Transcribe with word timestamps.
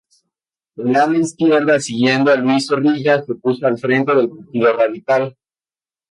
El 0.77 0.95
ala 0.95 1.19
izquierda, 1.19 1.79
siguiendo 1.79 2.31
a 2.31 2.35
Ruiz 2.35 2.65
Zorrilla, 2.65 3.21
se 3.23 3.35
puso 3.35 3.67
al 3.67 3.77
frente 3.77 4.15
del 4.15 4.31
Partido 4.31 4.73
Radical. 4.75 5.37